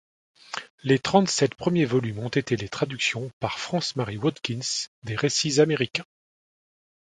[0.81, 6.07] Les trente-sept premiers volumes ont été les traductions par France-Marie Watkins des récits américains.